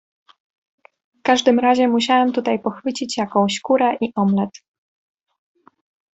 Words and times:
"W 1.13 1.21
każdym 1.21 1.59
razie 1.59 1.87
musiałem 1.87 2.31
tutaj 2.33 2.59
pochwycić 2.59 3.17
jaką 3.17 3.45
kurę 3.63 3.95
i 4.01 4.11
omlet." 4.15 4.49